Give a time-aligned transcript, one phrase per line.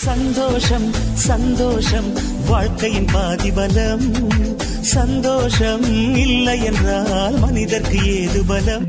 [0.00, 2.12] சந்தோஷம் சந்தோஷம்.
[2.48, 4.00] வாழ்க்கையின் பாதிபலம்.
[4.80, 5.82] சந்தோஷம்
[6.16, 8.82] இல்லை என்றால் மனிதர்க்கு ஏது பலம்?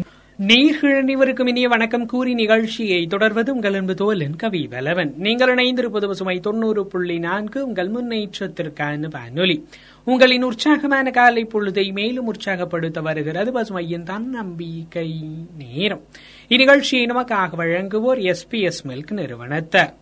[0.48, 2.06] நேர்கள் அனைவருக்கும் இனிய வணக்கம்.
[2.06, 7.92] கூறி நிகழ்ச்சியை தொடர்வது உங்கள் அன்பு தோலன் கவி வலவன் நீங்கள் இணைந்திருப்பது பசுமை தொண்ணூறு புள்ளி நான்கு உங்கள்
[7.92, 9.66] முன்னேற்றத்திற்கான வானொலி.
[10.06, 15.22] உங்களின் உற்சாகமான காலை பொழுதை மேலும் உற்சாகப்படுத்த வருகிறது பசுமையின் தன்னம்பிக்கை
[15.58, 16.02] நேரம்.
[16.50, 20.01] இந்நிகழ்ச்சியை நமக்காக வழங்குவோர் எஸ்பிஎஸ் மில்க் நிறுவனத்தார்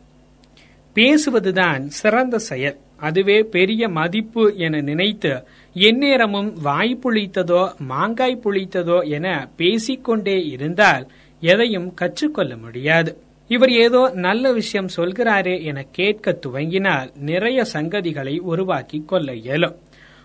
[0.96, 2.78] பேசுவதுதான் சிறந்த செயல்.
[2.98, 11.08] அதுவே பெரிய மதிப்பு என நினைத்து எந்நேரமும் வாய் புளித்ததோ மாங்காய் புளித்ததோ என பேசிக்கொண்டே இருந்தால்
[11.40, 13.18] எதையும் கற்றுக்கொள்ள முடியாது.
[13.48, 19.76] இவர் ஏதோ நல்ல விஷயம் சொல்கிறாரே என கேட்க துவங்கினால் நிறைய சங்கதிகளை உருவாக்கி கொள்ள இயலும்.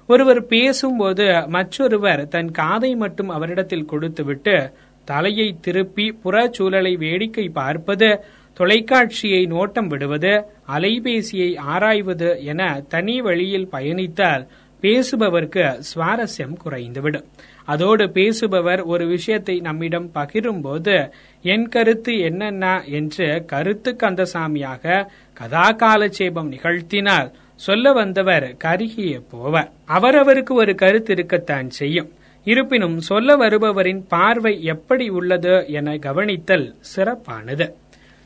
[0.07, 4.73] ஒருவர் பேசும்போது மற்றொருவர் தன் காதை மட்டும் அவரிடத்தில் கொடுத்துவிட்டு
[5.05, 8.25] தலையை திருப்பி புறச்சூழலை வேடிக்கை பார்ப்பது
[8.59, 14.47] தொலைக்காட்சியை நோட்டம் விடுவது அலைபேசியை ஆராய்வது என தனி வழியில் பயணித்தால்
[14.83, 17.25] பேசுபவர்க்கு சுவாரஸ்யம் குறைந்துவிடும்.
[17.65, 21.11] அதோடு பேசுபவர் ஒரு விஷயத்தை நம்மிடம் பகிரும்போது
[21.43, 22.83] என் கருத்து என்னென்ன?
[22.85, 25.07] என்று கருத்து கந்தசாமியாக
[25.41, 29.71] கதாகாலட்சேபம் நிகழ்த்தினால் சொல்ல வந்தவர் கருகிய போவர்.
[29.89, 32.11] அவரவருக்கு ஒரு கருத்து இருக்கத்தான் செய்யும்.
[32.45, 37.75] இருப்பினும் சொல்ல வருபவரின் பார்வை எப்படி உள்ளது என கவனித்தல் சிறப்பானது.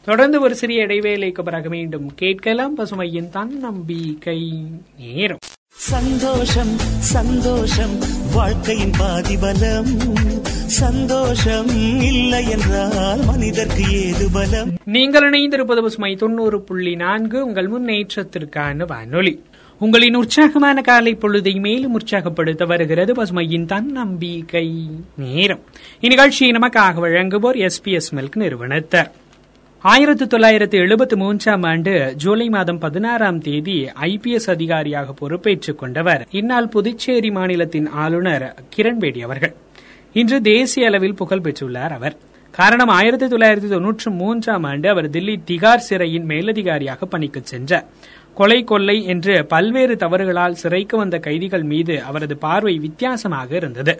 [0.04, 4.64] தொடர்ந்து ஒரு சிறிய இடைவேளைக்கு பிறகு மீண்டும் கேட்கலாம் பசுமையின் தன்னம்பிக்கை
[4.98, 5.38] நேரம்.
[5.68, 7.98] சந்தோஷம் சந்தோஷம்
[8.34, 10.12] வாழ்க்கையின் பாதிபலம்.
[10.66, 11.68] சந்தோஷம்
[12.02, 14.70] இல்லை என்றால் மனிதர்க்கு ஏது பலம்?
[14.84, 19.42] நீங்கள் இணைந்திருப்பது பசுமை தொண்ணூறு புள்ளி நான்கு உங்கள் முன்னேற்றத்திற்கான வானொலி.
[19.80, 24.88] உங்களின் உற்சாகமான காலை பொழுதை மேலும் உற்சாகப்படுத்த வருகிறது பசுமையின் தன்னம்பிக்கை.
[25.16, 25.60] நேரம்.
[26.00, 29.10] இந்நிகழ்ச்சியை நமக்காக வழங்குவோர் எஸ்பிஎஸ் மில்க் நிறுவனத்தர்.
[29.78, 37.30] ஆயிரத்தி தொள்ளாயிரத்தி எழுபத்தி மூன்றாம் ஆண்டு ஜூலை மாதம் பதினாறாம் தேதி ஐபிஎஸ் அதிகாரியாக பொறுப்பேற்றுக் கொண்டவர் இந்நாள் புதுச்சேரி
[37.30, 39.54] மாநிலத்தின் ஆளுநர் கிரண்பேடி அவர்கள்.
[40.12, 42.16] இன்று தேசிய அளவில் புகழ் பெற்றுள்ளார் அவர்.
[42.50, 47.86] காரணம் ஆயிரத்தி தொள்ளாயிரத்தி தொன்னூற்றி மூன்றாம் ஆண்டு அவர் தில்லி திகார் சிறையின் மேலதிகாரியாக பணிக்கு சென்றார்.
[48.38, 53.94] கொலை கொள்ளை என்று பல்வேறு தவறுகளால் சிறைக்கு வந்த கைதிகள் மீது அவரது பார்வை வித்தியாசமாக இருந்தது.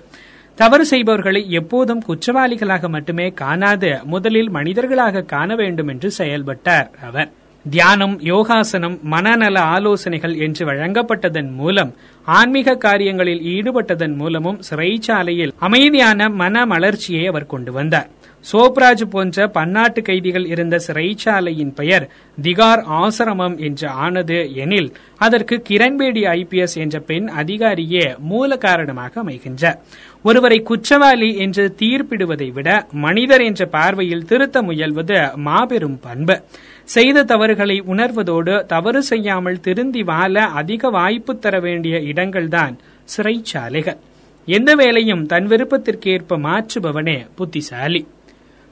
[0.58, 7.28] தவறு செய்பவர்களை எப்போதும் குற்றவாளிகளாக மட்டுமே காணாது முதலில் மனிதர்களாக காண வேண்டும் என்று செயல்பட்டார் அவர்.
[7.64, 11.90] தியானம் யோகாசனம் மனநல ஆலோசனைகள் என்று வழங்கப்பட்டதன் மூலம்
[12.28, 18.08] ஆன்மீக காரியங்களில் ஈடுபட்டதன் மூலமும் சிறைச்சாலையில் அமைதியான மன மலர்ச்சியை அவர் கொண்டு வந்தார்.
[18.52, 22.08] சோப்ராஜ் போன்ற பன்னாட்டு கைதிகள் இருந்த சிறைச்சாலையின் பெயர்
[22.42, 29.78] திகார் ஆசிரமம் என்று ஆனது எனில் அதற்கு கிரண்பேடி ஐபிஎஸ் என்ற பெண் அதிகாரியே மூல காரணமாக அமைகின்றார்
[30.22, 36.40] ஒருவரை குற்றவாளி என்று தீர்ப்பிடுவதை விட மனிதர் என்ற பார்வையில் திருத்த முயல்வது மாபெரும் பண்பு.
[36.84, 42.76] செய்த தவறுகளை உணர்வதோடு தவறு செய்யாமல் திருந்தி வாழ அதிக வாய்ப்பு தர வேண்டிய இடங்கள்தான்
[43.16, 43.98] சிறைச்சாலைகள்.
[44.46, 48.06] எந்த வேலையும் தன் விருப்பத்திற்கேற்ப மாற்றுபவனே புத்திசாலி.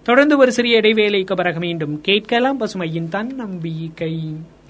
[0.06, 4.18] தொடர்ந்து ஒரு சிறிய இடைவேளைக்கு பிறகு மீண்டும் கேட்கலாம் பசுமையின் தன்னம்பிக்கை.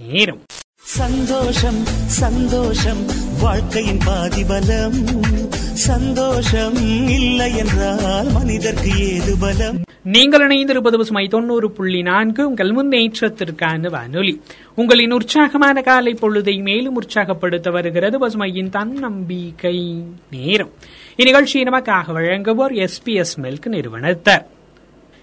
[0.08, 0.40] நேரம்.
[0.74, 3.04] சந்தோஷம் சந்தோஷம்
[3.40, 5.22] வாழ்க்கையின் பாதிபலம்.
[5.60, 6.74] சந்தோஷம்
[7.08, 9.82] இல்லை என்றால் மனிதர்க்கு ஏது பலம்?
[10.02, 12.48] நீங்கள் இணைந்திருப்பது பசுமை தொண்ணூறு புள்ளி நான்கு.
[12.48, 14.42] உங்கள் முன்னேற்றத்திற்கான வானொலி.
[14.74, 20.04] உங்களின் உற்சாகமான காலை பொழுதை மேலும் உற்சாகப்படுத்த வருகிறது பசுமையின் தன்னம்பிக்கை.
[20.30, 20.70] நேரம்.
[21.16, 24.54] இந்நிகழ்ச்சியை நமக்காக வழங்குவோர் எஸ்பிஎஸ் மில்க் நிறுவனத்தார்.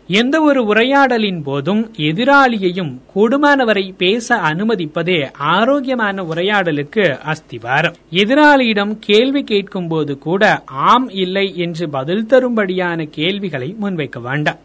[0.07, 7.95] எந்த ஒரு உரையாடலின் போதும் எதிராளியையும் கூடுமானவரை பேச அனுமதிப்பதே ஆரோக்கியமான உரையாடலுக்கு அஸ்திவாரம்.
[8.11, 14.59] எதிராளியிடம் கேள்வி கேட்கும் போது கூட ஆம் இல்லை என்று பதில் தரும்படியான கேள்விகளை முன்வைக்க வேண்டாம்.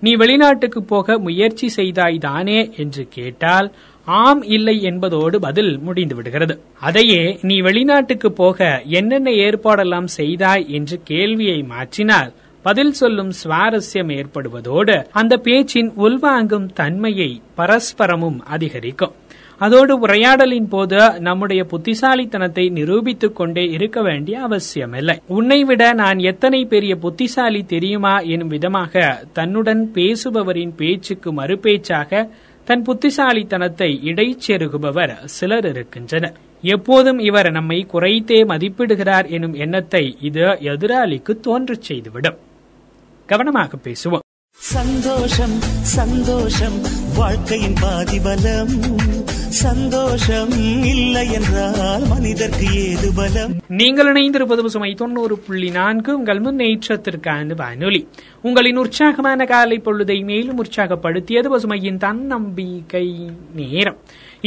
[0.00, 6.60] நீ வெளிநாட்டுக்கு போக முயற்சி செய்தாய் தானே என்று கேட்டால் ஆம் இல்லை என்பதோடு பதில் முடிந்து விடுகிறது.
[6.80, 12.32] அதையே நீ வெளிநாட்டுக்கு போக என்னென்ன ஏற்பாடெல்லாம் செய்தாய் என்று கேள்வியை மாற்றினால்
[12.62, 19.12] பதில் சொல்லும் சுவாரஸ்யம் ஏற்படுவதோடு அந்த பேச்சின் உள்வாங்கும் தன்மையை பரஸ்பரமும் அதிகரிக்கும்.
[19.58, 25.20] அதோடு உரையாடலின் போது நம்முடைய புத்திசாலித்தனத்தை நிரூபித்துக் கொண்டே இருக்க வேண்டிய அவசியமில்லை.
[25.26, 32.28] உன்னை விட நான் எத்தனை பெரிய புத்திசாலி தெரியுமா எனும் விதமாக தன்னுடன் பேசுபவரின் பேச்சுக்கு மறுபேச்சாக
[32.64, 36.36] தன் புத்திசாலித்தனத்தை இடைச்செருகுபவர் சிலர் இருக்கின்றனர்.
[36.62, 42.38] எப்போதும் இவர் நம்மை குறைத்தே மதிப்பிடுகிறார் எனும் எண்ணத்தை இது எதிராளிக்கு தோன்றச் செய்துவிடும்.
[43.26, 44.20] கவனமாக பேசுவோம்.
[44.50, 46.80] சந்தோஷம் சந்தோஷம்
[47.14, 49.00] வாழ்க்கையின் பாதிபலம்.
[49.48, 50.50] சந்தோஷம்
[50.84, 53.60] இல்லை என்றால் மனிதர்க்கு ஏது பலம்?
[53.68, 56.16] நீங்கள் இணைந்திருப்பது சுமை தொண்ணூறு புள்ளி நான்கு.
[56.16, 58.08] உங்கள் முன்னேற்றத்திற்கான வானொலி.
[58.42, 63.96] உங்களின் உற்சாகமான காலை பொழுதை மேலும் உற்சாகப்படுத்தியது பசுமையின் தன்னம்பிக்கை நேரம்.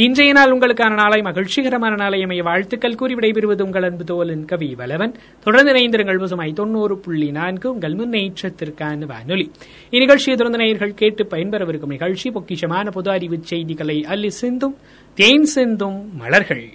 [0.04, 5.14] இன்றைய நாள் உங்களுக்கான நாளை மகிழ்ச்சிகரமான நாளை அமைய வாழ்த்துக்கள் கூறி விடைபெறுவது உங்கள் அன்பு தோலன் கவி வலவன்
[5.44, 9.46] தொடர்ந்து இணைந்திருங்கள் பசுமாய் தொண்ணூறு புள்ளி நான்கு உங்கள் முன்னேற்றத்திற்கான வானொலி.
[9.94, 14.76] இந்நிகழ்ச்சியை தொடர்ந்து நேயர்கள் கேட்டு பயன்பெறவிருக்கும் நிகழ்ச்சி பொக்கிஷமான பொது அறிவு செய்திகளை அள்ளி சிந்தும்
[15.18, 16.66] தேன் சிந்தும் மலர்கள்.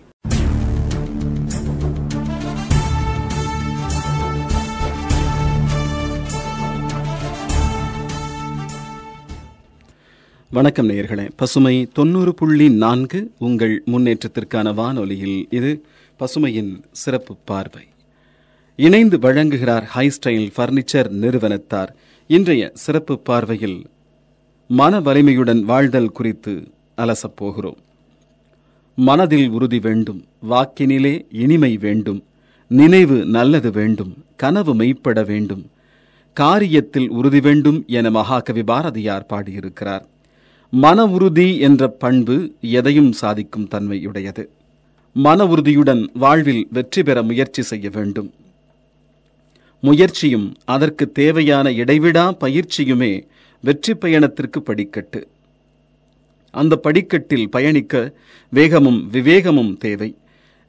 [10.54, 11.30] வணக்கம் நேயர்களே.
[11.36, 15.86] பசுமை தொண்ணூறு புள்ளி நான்கு உங்கள் முன்னேற்றத்திற்கான வானொலியில் இது
[16.20, 17.84] பசுமையின் சிறப்பு பார்வை.
[18.76, 21.96] இணைந்து வழங்குகிறார் ஹை ஸ்டைல் பர்னிச்சர் நிறுவனத்தார்.
[22.28, 23.86] இன்றைய சிறப்பு பார்வையில்
[24.68, 27.78] மன வலிமையுடன் வாழ்தல் குறித்து அலசப் போகிறோம்.
[28.96, 32.24] மனதில் உறுதி வேண்டும் வாக்கினிலே இனிமை வேண்டும்
[32.68, 35.70] நினைவு நல்லது வேண்டும் கனவு மெய்ப்பட வேண்டும்
[36.40, 40.08] காரியத்தில் உறுதி வேண்டும் என மகாகவி பாரதியார் பாடியிருக்கிறார்.
[40.74, 44.46] மன உறுதி என்ற பண்பு எதையும் சாதிக்கும் தன்மையுடையது.
[45.14, 48.34] மன உறுதியுடன் வாழ்வில் வெற்றி பெற முயற்சி செய்ய வேண்டும்.
[49.80, 53.24] முயற்சியும் அதற்கு தேவையான இடைவிடா பயிற்சியுமே
[53.62, 55.28] வெற்றி பயணத்திற்கு படிக்கட்டு.
[56.52, 58.14] அந்த படிக்கட்டில் பயணிக்க
[58.50, 60.16] வேகமும் விவேகமும் தேவை.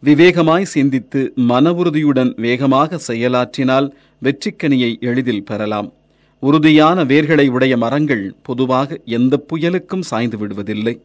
[0.05, 3.91] விவேகமாய் சிந்தித்து மன உறுதியுடன் வேகமாக செயலாற்றினால்
[4.23, 5.93] வெற்றிக்கனியை எளிதில் பெறலாம்.
[6.43, 10.99] உறுதியான வேர்களை உடைய மரங்கள் பொதுவாக எந்த புயலுக்கும் சாய்ந்து விடுவதில்லை.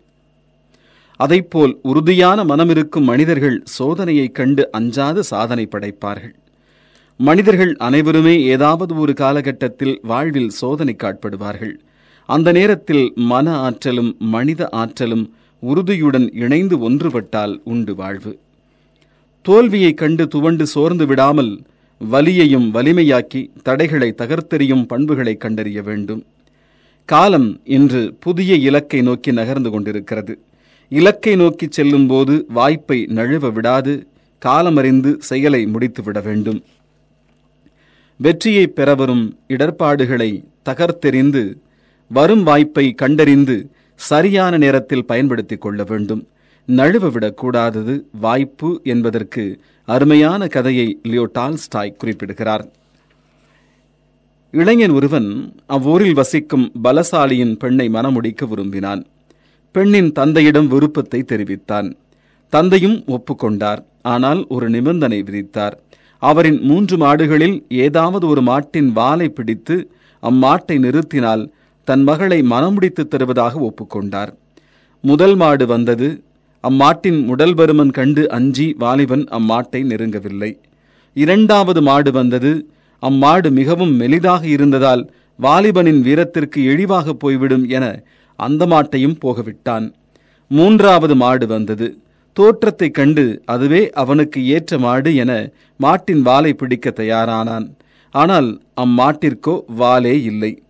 [1.20, 6.34] அதைப்போல் உறுதியான மனமிருக்கும் மனிதர்கள் சோதனையைக் கண்டு அஞ்சாது சாதனை படைப்பார்கள்.
[7.18, 11.74] மனிதர்கள் அனைவருமே ஏதாவது ஒரு காலகட்டத்தில் வாழ்வில் சோதனைக்காட்படுவார்கள்
[12.26, 18.40] அந்த நேரத்தில் மன ஆற்றலும் மனித ஆற்றலும் உறுதியுடன் இணைந்து ஒன்றுபட்டால் உண்டு வாழ்வு.
[19.42, 21.62] தோல்வியைக் கண்டு துவண்டு சோர்ந்து விடாமல்
[22.00, 26.26] வலியையும் வலிமையாக்கி தடைகளை தகர்த்தெறியும் பண்புகளை கண்டறிய வேண்டும்.
[27.06, 30.40] காலம் இன்று புதிய இலக்கை நோக்கி நகர்ந்து கொண்டிருக்கிறது.
[30.90, 34.08] இலக்கை நோக்கி செல்லும்போது வாய்ப்பை நழுவ விடாது.
[34.46, 36.64] காலமறிந்து செயலை முடித்துவிட வேண்டும்.
[38.16, 41.56] வெற்றியை பெறவரும் இடர்பாடுகளை தகர்த்தெறிந்து
[42.08, 46.28] வரும் வாய்ப்பை கண்டறிந்து சரியான நேரத்தில் பயன்படுத்திக் கொள்ள வேண்டும்.
[46.68, 49.44] நழுவ விடக்கூடாதது வாய்ப்பு என்பதற்கு
[49.88, 52.64] அருமையான கதையை லியோ டால்ஸ்டாய் குறிப்பிடுகிறார்.
[54.52, 55.30] இளைஞன் ஒருவன்
[55.66, 59.06] அவ்வூரில் வசிக்கும் பலசாலியின் பெண்ணை மணமுடிக்க விரும்பினான்.
[59.72, 61.98] பெண்ணின் தந்தையிடம் விருப்பத்தை தெரிவித்தான்.
[62.50, 63.82] தந்தையும் ஒப்புக்கொண்டார்.
[64.02, 65.76] ஆனால் ஒரு நிபந்தனை விதித்தார்.
[66.22, 69.76] அவரின் மூன்று மாடுகளில் ஏதாவது ஒரு மாட்டின் வாலை பிடித்து
[70.24, 71.44] அம்மாட்டை நிறுத்தினால்
[71.84, 74.32] தன் மகளை மனமுடித்து தருவதாக ஒப்புக்கொண்டார்.
[75.04, 76.08] முதல் மாடு வந்தது
[76.60, 80.58] அம்மாட்டின் உடல் பருமன் கண்டு அஞ்சி வாலிபன் அம்மாட்டை நெருங்கவில்லை.
[81.14, 82.70] இரண்டாவது மாடு வந்தது.
[83.00, 88.04] அம்மாடு மிகவும் மெலிதாக இருந்ததால் வாலிபனின் வீரத்திற்கு இழிவாக போய்விடும் என
[88.36, 89.94] அந்த மாட்டையும் போகவிட்டான்.
[90.48, 91.98] மூன்றாவது மாடு வந்தது.
[92.34, 97.70] தோற்றத்தைக் கண்டு அதுவே அவனுக்கு ஏற்ற மாடு என மாட்டின் வாலை பிடிக்க தயாரானான்.
[98.12, 100.62] ஆனால் அம்மாட்டிற்கோ வாலே இல்லை.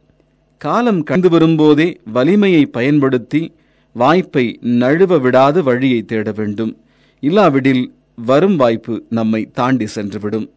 [0.57, 3.53] காலம் கண்டு வரும்போதே வலிமையை பயன்படுத்தி
[3.93, 6.77] வாய்ப்பை நழுவ விடாத வழியை தேட வேண்டும்.
[7.19, 10.55] இல்லாவிடில் வரும் வாய்ப்பு நம்மை தாண்டி சென்றுவிடும்.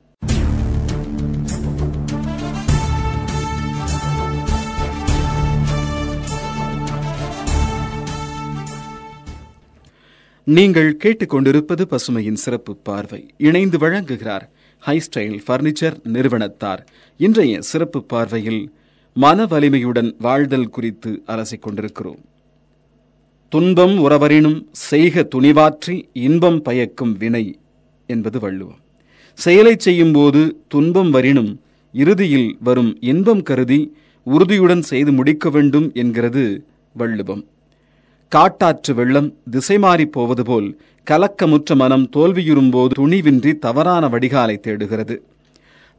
[10.44, 13.34] நீங்கள் கேட்டுக்கொண்டிருப்பது பசுமையின் சிறப்பு பார்வை.
[13.36, 14.48] இணைந்து வழங்குகிறார்
[14.86, 16.86] ஹைஸ்டைல் பர்னிச்சர் நிறுவனத்தார்.
[17.16, 18.72] இன்றைய சிறப்பு பார்வையில்
[19.14, 22.18] மன வலிமையுடன் வாழ்தல் குறித்து அலசிக் கொண்டிருக்கிறோம்
[23.52, 27.58] துன்பம் உறவரினும் செய்க துணிவாற்றி இன்பம் பயக்கும் வினை
[28.06, 28.78] என்பது வள்ளுவம்.
[29.38, 31.58] செயலை செய்யும்போது துன்பம் வரினும்
[31.92, 37.42] இறுதியில் வரும் இன்பம் கருதி உறுதியுடன் செய்து முடிக்க வேண்டும் என்கிறது வள்ளுவம்.
[38.28, 40.80] காட்டாற்று வெள்ளம் திசை மாறிப் போவது போல்
[41.10, 45.22] கலக்கமுற்ற மனம் தோல்வியுறும்போது துணிவின்றி தவறான வடிகாலை தேடுகிறது.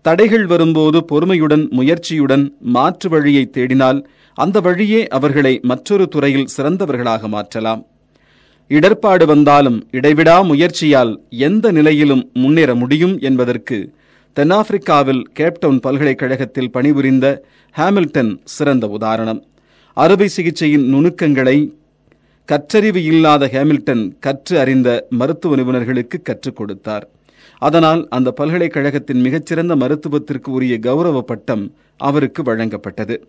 [0.01, 7.85] தடைகள் வரும்போது பொறுமையுடன் முயற்சியுடன் மாற்று வழியை தேடினால் அந்த வழியே அவர்களை மற்றொரு துறையில் சிறந்தவர்களாக மாற்றலாம்.
[8.67, 13.93] இடர்பாடு வந்தாலும் இடைவிடா முயற்சியால் எந்த நிலையிலும் முன்னேற முடியும் என்பதற்கு
[14.35, 17.45] தென்னாப்பிரிக்காவில் கேப்டவுன் பல்கலைக்கழகத்தில் பணிபுரிந்த
[17.77, 19.45] ஹாமில்டன் சிறந்த உதாரணம்.
[19.93, 21.73] அறுவை சிகிச்சையின் நுணுக்கங்களை
[22.45, 27.09] கற்றறிவு இல்லாத ஹேமில்டன் கற்று அறிந்த மருத்துவ நிபுணர்களுக்கு கற்றுக் கொடுத்தார்.
[27.57, 33.23] அதனால் அந்த பல்கலைக்கழகத்தின் மிகச்சிறந்த மருத்துவத்திற்கு உரிய கௌரவ பட்டம் அவருக்கு வழங்கப்பட்டது.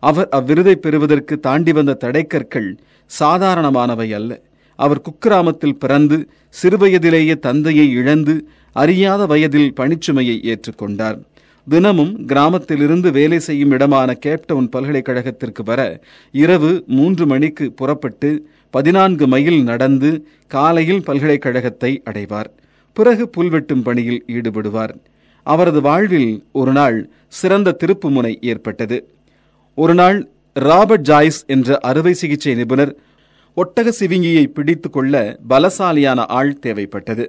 [0.00, 2.78] அவர் அவ்விருதை பெறுவதற்கு தாண்டி வந்த தடைக்கற்கள்
[3.20, 4.42] சாதாரணமானவை அல்ல.
[4.76, 6.28] அவர் குக்கிராமத்தில் பிறந்து
[6.62, 11.18] சிறுவயதிலேயே தந்தையை இழந்து அறியாத வயதில் பணிச்சுமையை ஏற்றுக்கொண்டார்.
[11.68, 16.00] தினமும் கிராமத்திலிருந்து வேலை செய்யும் இடமான கேப்டவுன் பல்கலைக்கழகத்திற்கு வர
[16.32, 22.50] இரவு மூன்று மணிக்கு புறப்பட்டு பதினான்கு மைல் நடந்து காலையில் பல்கலைக்கழகத்தை அடைவார்.
[22.92, 24.94] பிறகு புல்வெட்டும் பணியில் ஈடுபடுவார்.
[25.42, 29.10] அவரது வாழ்வில் ஒரு நாள் சிறந்த திருப்புமுனை ஏற்பட்டது.
[29.78, 32.96] ஒரு நாள் ராபர்ட் ஜாய்ஸ் என்ற அறுவை சிகிச்சை நிபுணர்
[33.56, 37.24] ஒட்டக சிவிங்கியை பிடித்து கொள்ள பலசாலியான ஆள் தேவைப்பட்டது.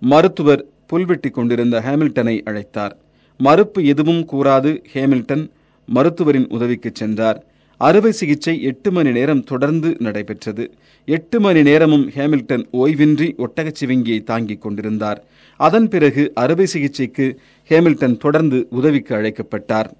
[0.00, 2.90] மருத்துவர் புல்வெட்டி கொண்டிருந்த ஹேமில்டனை அழைத்தார்.
[3.38, 5.50] மறுப்பு எதுவும் கூறாது ஹேமில்டன்
[5.94, 7.44] மருத்துவரின் உதவிக்கு சென்றார்.
[7.76, 10.74] அறுவை சிகிச்சை எட்டு மணி நேரம் தொடர்ந்து நடைபெற்றது.
[11.04, 15.24] எட்டு மணி நேரமும் ஹேமில்டன் ஓய்வின்றி ஒட்டகச் சிவிங்கியை தாங்கிக் கொண்டிருந்தார்.
[15.56, 19.90] அதன் பிறகு அறுவை சிகிச்சைக்கு ஹேமில்டன் தொடர்ந்து உதவிக்கு அழைக்கப்பட்டார்.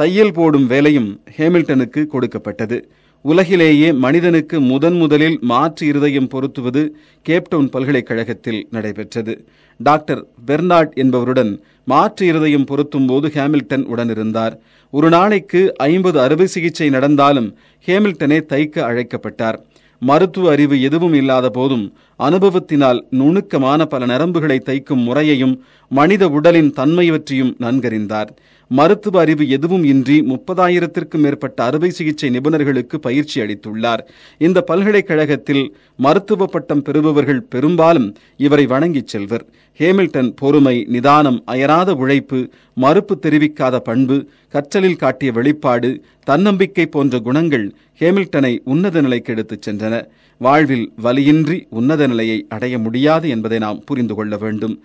[0.00, 2.76] தையல் போடும் வேலையும் ஹேமில்டனுக்கு கொடுக்கப்பட்டது.
[3.24, 6.82] உலகிலேயே மனிதனுக்கு முதன் முதலில் மாற்று இருதயம் பொருத்துவது
[7.28, 9.34] கேப்டவுன் பல்கலைக்கழகத்தில் நடைபெற்றது.
[9.80, 11.52] டாக்டர் பெர்னார்ட் என்பவருடன்
[11.84, 14.54] மாற்று இருதயம் பொருத்தும் போது ஹேமில்டன் உடனிருந்தார்.
[14.90, 17.50] ஒரு நாளைக்கு ஐம்பது அறுவை சிகிச்சை நடந்தாலும்
[17.86, 19.58] ஹேமில்டனே தைக்க அழைக்கப்பட்டார்.
[20.02, 28.30] மருத்துவ அறிவு எதுவும் இல்லாத போதும் அனுபவத்தினால் நுணுக்கமான பல நரம்புகளை தைக்கும் முறையையும் மனித உடலின் தன்மையவற்றையும் நன்கறிந்தார்.
[28.72, 34.02] மருத்துவ அறிவு எதுவும் இன்றி முப்பதாயிரத்திற்கும் மேற்பட்ட அறுவை சிகிச்சை நிபுணர்களுக்கு பயிற்சி அளித்துள்ளார்.
[34.38, 39.44] இந்த பல்கலைக்கழகத்தில் மருத்துவ பட்டம் பெறுபவர்கள் பெரும்பாலும் இவரை வணங்கிச் செல்வர்.
[39.78, 44.18] ஹேமில்டன் பொறுமை நிதானம் அயராத உழைப்பு மறுப்பு தெரிவிக்காத பண்பு
[44.52, 45.90] கற்றலில் காட்டிய வெளிப்பாடு
[46.24, 47.66] தன்னம்பிக்கை போன்ற குணங்கள்
[48.00, 50.04] ஹேமில்டனை உன்னத நிலைக்கு எடுத்துச் சென்றன.
[50.38, 54.76] வாழ்வில் வலியின்றி உன்னத நிலையை அடைய முடியாது என்பதை நாம் புரிந்து கொள்ள வேண்டும்.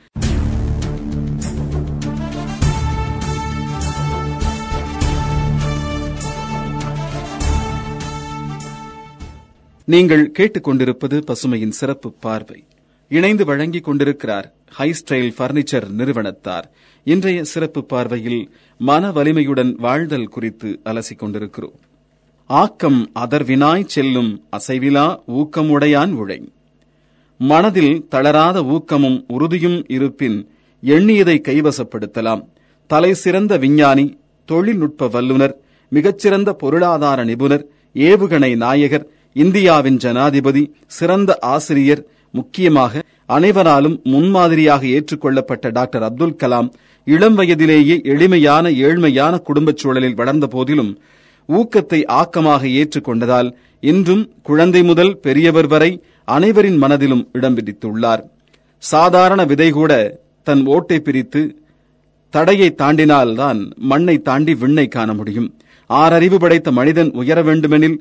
[9.87, 12.63] நீங்கள் கேட்டுக்கொண்டிருப்பது பசுமையின் சிறப்பு பார்வை.
[13.09, 16.65] இணைந்து வழங்கிக் கொண்டிருக்கிறார் ஹை ஸ்டைல் பர்னிச்சர் நிறுவனத்தார்.
[17.03, 21.75] இன்றைய சிறப்பு பார்வையில் மன வலிமையுடன் வாழ்தல் குறித்து அலசிக் கொண்டிருக்கிறோம்.
[22.45, 26.39] ஆக்கம் அதர்வினாய் செல்லும் அசைவிலா ஊக்கமுடையான் உழை
[27.37, 30.49] மனதில் தளராத ஊக்கமும் உறுதியும் இருப்பின்
[30.83, 32.43] எண்ணியதை கைவசப்படுத்தலாம்.
[32.87, 35.55] தலை சிறந்த விஞ்ஞானி தொழில்நுட்ப வல்லுனர்
[35.89, 42.01] மிகச்சிறந்த பொருளாதார நிபுணர் ஏவுகணை நாயகர் இந்தியாவின் ஜனாதிபதி சிறந்த ஆசிரியர்
[42.31, 46.69] முக்கியமாக அனைவராலும் முன்மாதிரியாக ஏற்றுக்கொள்ளப்பட்ட டாக்டர் அப்துல் கலாம்
[47.07, 50.91] இளம் வயதிலேயே எளிமையான ஏழ்மையான குடும்பச் சூழலில் வளர்ந்த போதிலும்
[51.49, 53.49] ஊக்கத்தை ஆக்கமாக ஏற்றுக்கொண்டதால்
[53.83, 55.91] இன்றும் குழந்தை முதல் பெரியவர் வரை
[56.27, 58.23] அனைவரின் மனதிலும் இடம் பிடித்துள்ளார்.
[58.83, 59.91] சாதாரண விதை கூட
[60.47, 61.41] தன் ஓட்டை பிரித்து
[62.33, 63.59] தடையை தாண்டினால்தான்
[63.91, 65.49] மண்ணை தாண்டி விண்ணை காண முடியும்.
[65.89, 67.97] ஆறறிவு படைத்த மனிதன் உயர வேண்டுமெனில்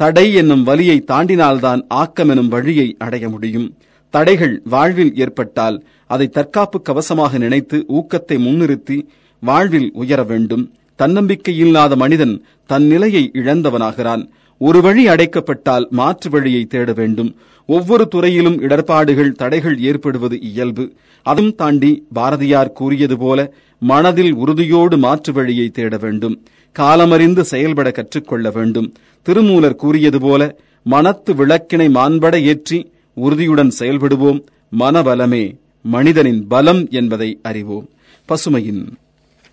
[0.00, 3.66] தடை என்னும் வலியை தாண்டினால்தான் ஆக்கம் எனும் வழியை அடைய முடியும்.
[4.14, 5.76] தடைகள் வாழ்வில் ஏற்பட்டால்
[6.06, 8.96] அதை தற்காப்பு கவசமாக நினைத்து ஊக்கத்தை முன்னிறுத்தி
[9.42, 10.64] வாழ்வில் உயர வேண்டும்.
[10.96, 12.34] தன்னம்பிக்கை இல்லாத மனிதன்
[12.66, 14.22] தன் நிலையை இழந்தவனாகிறான்.
[14.62, 17.30] ஒரு வழி அடைக்கப்பட்டால் மாற்று வழியை தேட வேண்டும்.
[17.68, 20.84] ஒவ்வொரு துறையிலும் இடர்பாடுகள் தடைகள் ஏற்படுவது இயல்பு.
[21.26, 23.38] அதுவும் தாண்டி பாரதியார் கூறியது போல
[23.78, 26.36] மனதில் உறுதியோடு மாற்று வழியை தேட வேண்டும்.
[26.76, 28.88] காலமறிந்து செயல்பட கற்றுக்கொள்ள வேண்டும்.
[29.26, 30.42] திருமூலர் கூறியது போல
[30.82, 32.78] மனத்து விளக்கினை மாண்பட ஏற்றி
[33.14, 34.40] உறுதியுடன் செயல்படுவோம்.
[34.78, 35.44] மனபலமே
[35.82, 37.88] மனிதனின் பலம் என்பதை அறிவோம்.
[38.28, 38.84] பசுமையின்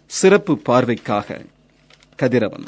[0.06, 1.40] சிறப்பு பார்வைக்காக
[2.16, 2.68] கதிரவன்.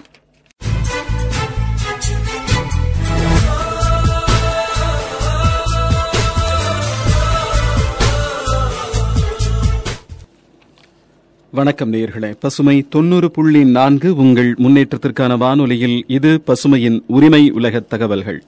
[11.59, 12.35] வணக்கம் நேயர்களே.
[12.39, 18.43] பசுமை தொண்ணூறு புள்ளி நான்கு உங்கள் முன்னேற்றத்திற்கான வானொலியில் இது பசுமையின் உரிமை உலக தகவல்கள்.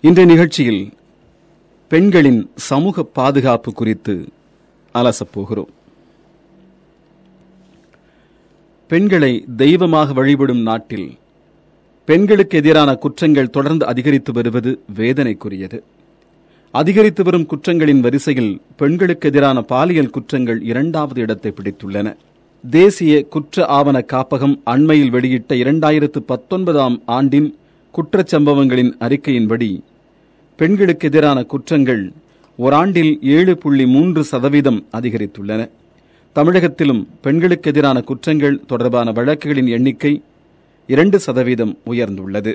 [0.00, 0.92] இன்றைய நிகழ்ச்சியில்
[1.88, 4.28] பெண்களின் சமூக பாதுகாப்பு குறித்து
[4.94, 5.72] அலசப்போகிறோம்
[8.86, 11.18] பெண்களை தெய்வமாக வழிபடும் நாட்டில்
[12.04, 15.82] பெண்களுக்கு எதிரான குற்றங்கள் தொடர்ந்து அதிகரித்து வருவது வேதனைக்குரியது.
[16.78, 22.06] அதிகரித்து வரும் குற்றங்களின் வரிசையில் பெண்களுக்கு எதிரான பாலியல் குற்றங்கள் இரண்டாவது இடத்தை பிடித்துள்ளன.
[22.70, 27.48] தேசிய குற்ற ஆவண காப்பகம் அண்மையில் வெளியிட்ட இரண்டாயிரத்து பத்தொன்பதாம் ஆண்டின்
[27.96, 29.70] குற்றச்சம்பவங்களின் அறிக்கையின்படி
[30.56, 32.12] பெண்களுக்கு எதிரான குற்றங்கள்
[32.58, 35.70] ஓராண்டில் ஏழு புள்ளி மூன்று சதவீதம் அதிகரித்துள்ளன.
[36.36, 40.22] தமிழகத்திலும் பெண்களுக்கு எதிரான குற்றங்கள் தொடர்பான வழக்குகளின் எண்ணிக்கை
[40.86, 42.54] இரண்டு சதவீதம் உயர்ந்துள்ளது.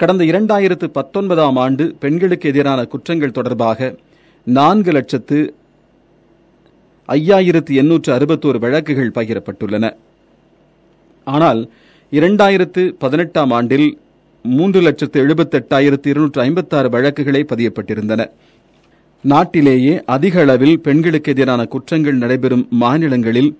[0.00, 3.88] கடந்த இரண்டாயிரத்து பத்தொன்பதாம் ஆண்டு பெண்களுக்கு எதிரான குற்றங்கள் தொடர்பாக
[4.46, 5.38] நான்கு லட்சத்து
[7.08, 9.86] ஐயாயிரத்து எண்ணூற்று அறுபத்தோரு வழக்குகள் பகிரப்பட்டுள்ளன.
[11.26, 11.60] ஆனால்
[12.12, 13.88] இரண்டாயிரத்து பதினெட்டாம் ஆண்டில்
[14.42, 18.30] மூன்று லட்சத்து எழுபத்தெட்டாயிரத்து இருநூற்று ஐம்பத்தாறு வழக்குகளே பதியப்பட்டிருந்தன.
[19.24, 23.50] நாட்டிலேயே அதிக அளவில் பெண்களுக்கு எதிரான குற்றங்கள் நடைபெறும் மாநிலங்களில்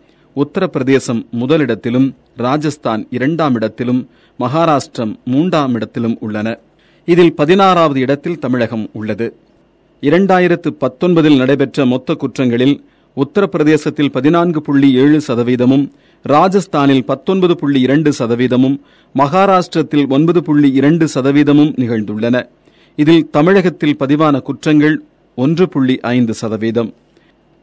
[0.40, 4.00] உத்தரப்பிரதேசம் முதலிடத்திலும் ராஜஸ்தான் இரண்டாம் இடத்திலும்
[4.38, 6.48] மகாராஷ்டிரம் மூன்றாம் இடத்திலும் உள்ளன.
[7.08, 9.26] இதில் பதினாறாவது இடத்தில் தமிழகம் உள்ளது.
[10.00, 12.76] இரண்டாயிரத்து பத்தொன்பதில் நடைபெற்ற மொத்த குற்றங்களில்
[13.16, 15.90] உத்தரப்பிரதேசத்தில் பதினான்கு புள்ளி ஏழு சதவீதமும்
[16.24, 18.76] ராஜஸ்தானில் பத்தொன்பது புள்ளி இரண்டு சதவீதமும்
[19.14, 22.36] மகாராஷ்டிரத்தில் ஒன்பது புள்ளி இரண்டு சதவீதமும் நிகழ்ந்துள்ளன.
[22.96, 24.96] இதில் தமிழகத்தில் பதிவான குற்றங்கள்
[25.34, 26.94] ஒன்று புள்ளி ஐந்து சதவீதம்.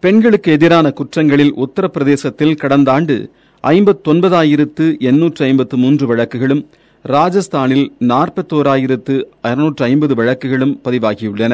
[0.05, 3.15] பெண்களுக்கு எதிரான குற்றங்களில் உத்தரப்பிரதேசத்தில் கடந்த ஆண்டு
[3.63, 6.61] ஐம்பத்தொன்பதாயிரத்து எண்ணூற்று ஐம்பத்து மூன்று வழக்குகளும்
[7.05, 11.53] ராஜஸ்தானில் நாற்பத்தோராயிரத்து அறுநூற்று ஐம்பது வழக்குகளும் பதிவாகியுள்ளன.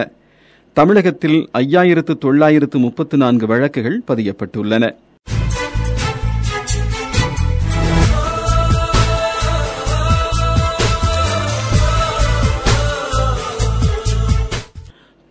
[0.77, 4.84] தமிழகத்தில் ஐயாயிரத்து தொள்ளாயிரத்து முப்பத்து நான்கு வழக்குகள் பதியப்பட்டுள்ளன.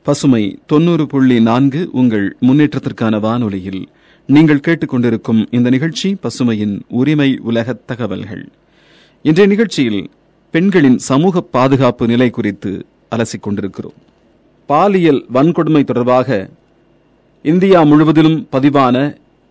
[0.07, 3.83] பசுமை தொண்ணூறு புள்ளி நான்கு உங்கள் முன்னேற்றத்திற்கான வானொலியில்
[4.27, 8.45] நீங்கள் கேட்டுக்கொண்டிருக்கும் இந்த நிகழ்ச்சி பசுமையின் உரிமை உலக தகவல்கள்.
[9.25, 10.11] இன்றைய நிகழ்ச்சியில்
[10.55, 13.99] பெண்களின் சமூக பாதுகாப்பு நிலை குறித்து அலசிக் கொண்டிருக்கிறோம்.
[14.69, 16.49] பாலியல் வன்கொடுமை தொடர்பாக
[17.45, 18.97] இந்தியா முழுவதிலும் பதிவான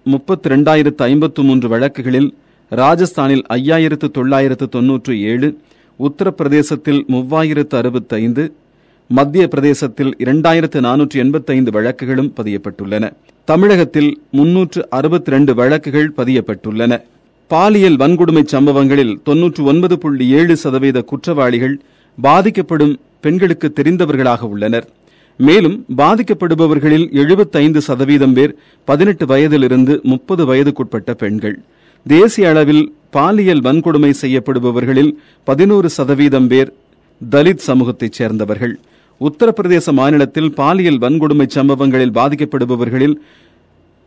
[0.06, 2.30] முப்பத்தி ரெண்டாயிரத்து ஐம்பத்து மூன்று வழக்குகளில்
[2.72, 5.50] ராஜஸ்தானில் ஐயாயிரத்து தொள்ளாயிரத்து தொன்னூற்று ஏழு
[6.00, 8.44] உத்தரப்பிரதேசத்தில் மூவாயிரத்து அறுபத்தைந்து
[9.12, 13.12] மத்திய பிரதேசத்தில் இரண்டாயிரத்து நானூற்று எண்பத்தைந்து வழக்குகளும் பதியப்பட்டுள்ளன.
[13.46, 17.02] தமிழகத்தில் முன்னூற்று அறுபத்தி ரெண்டு வழக்குகள் பதியப்பட்டுள்ளன.
[17.48, 21.80] பாலியல் வன்கொடுமை சம்பவங்களில் தொன்னூற்று ஒன்பது புள்ளி ஏழு சதவீத குற்றவாளிகள்
[22.22, 24.88] பாதிக்கப்படும் பெண்களுக்கு தெரிந்தவர்களாக உள்ளனர்.
[25.38, 31.60] மேலும் பாதிக்கப்படுபவர்களில் எழுபத்தைந்து சதவீதம் பேர் பதினெட்டு வயதிலிருந்து முப்பது வயதுக்குட்பட்ட பெண்கள்.
[32.06, 35.12] தேசிய அளவில் பாலியல் வன்கொடுமை செய்யப்படுபவர்களில்
[35.44, 36.74] பதினோரு சதவீதம் பேர்
[37.32, 38.80] தலித் சமூகத்தைச் சேர்ந்தவர்கள்.
[39.28, 43.16] உத்தரப்பிரதேச மாநிலத்தில் பாலியல் வன்கொடுமை சம்பவங்களில் பாதிக்கப்படுபவர்களில்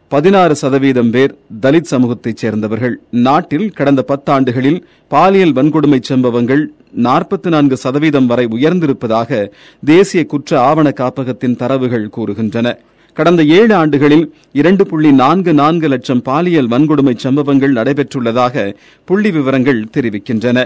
[0.08, 2.94] பதினாறு சதவீதம் பேர் தலித் சமூகத்தைச் சேர்ந்தவர்கள்.
[3.10, 6.62] நாட்டில் கடந்த பத்தாண்டுகளில் பாலியல் வன்கொடுமை சம்பவங்கள்
[6.96, 9.50] நாற்பத்தி நான்கு சதவீதம் வரை உயர்ந்திருப்பதாக
[9.84, 12.74] தேசிய குற்ற ஆவண காப்பகத்தின் தரவுகள் கூறுகின்றன.
[13.16, 20.58] கடந்த ஏழு ஆண்டுகளில் இரண்டு புள்ளி நான்கு நான்கு லட்சம் பாலியல் வன்கொடுமை சம்பவங்கள் நடைபெற்றுள்ளதாக புள்ளி விவரங்கள் தெரிவிக்கின்றன.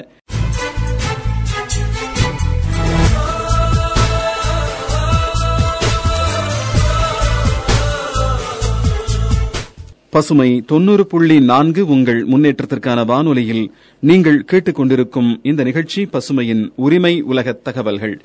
[10.17, 18.21] பசுமை தொன்னூறு புள்ளி நான்கு உங்கள் முன்னேற்றத்திற்கான வானொலியில் நீங்கள் கேட்டுக்கொண்டிருக்கும் இந்த நிகழ்ச்சி பசுமையின் உரிமை உலக தகவல்கள்.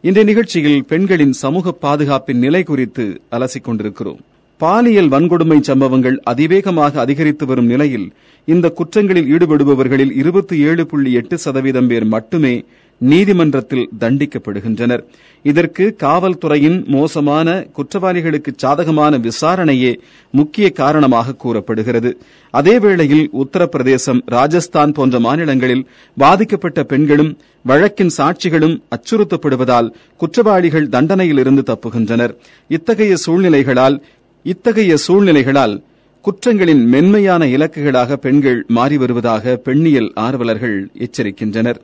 [0.00, 4.20] இந்த நிகழ்ச்சியில் பெண்களின் சமூக பாதுகாப்பின் நிலை குறித்து அலசிக் கொண்டிருக்கிறோம்.
[4.58, 8.12] பாலியல் வன்கொடுமை சம்பவங்கள் அதிவேகமாக அதிகரித்து வரும் நிலையில்
[8.44, 12.64] இந்த குற்றங்களில் ஈடுபடுபவர்களில் இருபத்தி ஏழு புள்ளி எட்டு சதவீதம் பேர் மட்டுமே
[13.00, 15.02] நீதிமன்றத்தில் தண்டிக்கப்படுகின்றனர்.
[15.42, 19.92] இதற்கு காவல்துறையின் மோசமான குற்றவாளிகளுக்கு சாதகமான விசாரணையே
[20.30, 22.10] முக்கிய காரணமாக கூறப்படுகிறது.
[22.52, 25.86] அதேவேளையில் உத்தரப்பிரதேசம் ராஜஸ்தான் போன்ற மாநிலங்களில்
[26.16, 32.34] பாதிக்கப்பட்ட பெண்களும் வழக்கின் சாட்சிகளும் அச்சுறுத்தப்படுவதால் குற்றவாளிகள் தண்டனையிலிருந்து தப்புகின்றனர்.
[32.68, 34.02] இத்தகைய சூழ்நிலைகளால்
[34.42, 35.82] இத்தகைய சூழ்நிலைகளால்
[36.24, 41.80] குற்றங்களின் மென்மையான இலக்குகளாக பெண்கள் மாறி வருவதாக பெண்ணியல் ஆர்வலர்கள் எச்சரிக்கின்றனர்.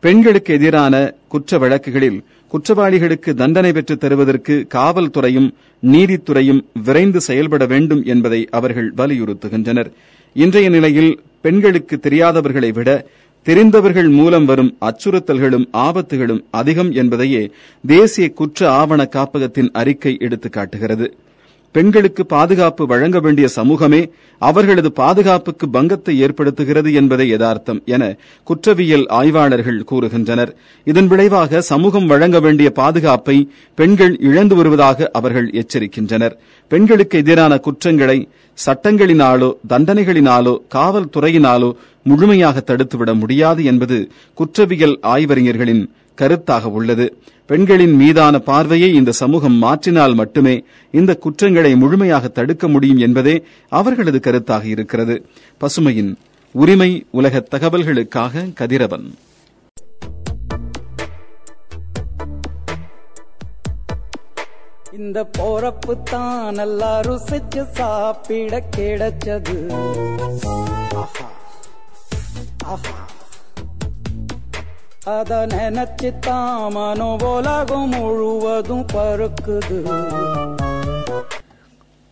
[0.00, 5.54] பெண்களுக்கு எதிரான குற்ற வழக்குகளில் குற்றவாளிகளுக்கு தண்டனை பெற்றுத் தருவதற்கு காவல்துறையும்
[5.86, 9.92] நீதித்துறையும் விரைந்து செயல்பட வேண்டும் என்பதை அவர்கள் வலியுறுத்துகின்றனர்.
[10.32, 13.06] இன்றைய நிலையில் பெண்களுக்கு தெரியாதவர்களை விட
[13.42, 17.50] தெரிந்தவர்கள் மூலம் வரும் அச்சுறுத்தல்களும் ஆபத்துகளும் அதிகம் என்பதையே
[17.86, 21.06] தேசிய குற்ற ஆவண காப்பகத்தின் அறிக்கை எடுத்துக்காட்டுகிறது.
[21.74, 24.00] பெண்களுக்கு பாதுகாப்பு வழங்க வேண்டிய சமூகமே
[24.38, 28.02] அவர்களது பாதுகாப்புக்கு பங்கத்தை ஏற்படுத்துகிறது என்பதே யதார்த்தம் என
[28.46, 30.52] குற்றவியல் ஆய்வாளர்கள் கூறுகின்றனர்.
[30.86, 33.36] இதன் விளைவாக சமூகம் வழங்க வேண்டிய பாதுகாப்பை
[33.78, 36.34] பெண்கள் இழந்து வருவதாக அவர்கள் எச்சரிக்கின்றனர்.
[36.70, 38.18] பெண்களுக்கு எதிரான குற்றங்களை
[38.58, 41.70] சட்டங்களினாலோ தண்டனைகளினாலோ காவல்துறையினாலோ
[42.02, 43.96] முழுமையாக தடுத்துவிட முடியாது என்பது
[44.38, 45.82] குற்றவியல் ஆய்வறிஞர்களின்
[46.20, 47.06] கருத்தாக உள்ளது
[47.50, 50.54] பெண்களின் மீதான பார்வையை இந்த சமூகம் மாற்றினால் மட்டுமே
[50.94, 53.36] இந்த குற்றங்களை முழுமையாக தடுக்க முடியும் என்பதே
[53.72, 55.16] அவர்களது கருத்தாக இருக்கிறது
[55.60, 56.12] பசுமையின்
[56.54, 59.08] உரிமை உலக தகவல்களுக்காக கதிரவன்
[64.96, 69.56] இந்த போறப்பு தான் நல்லா ருசிச்சு சாப்பிட கிடைச்சது
[70.96, 71.26] ஆஹா.
[72.72, 72.96] ஆஹா.
[75.10, 79.78] அத நினைச்சு தான் மனோ உலகம் முழுவதும் பறக்குது.